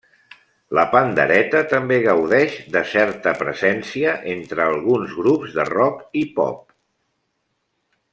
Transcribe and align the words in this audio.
La 0.77 0.83
pandereta 0.93 1.59
també 1.73 1.99
gaudeix 2.05 2.55
de 2.75 2.81
certa 2.93 3.33
presència 3.43 4.15
entre 4.37 4.65
alguns 4.69 5.13
grups 5.19 5.53
de 5.59 5.67
rock 5.73 6.19
i 6.23 6.25
pop. 6.41 6.65